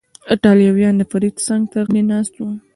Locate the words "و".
2.37-2.41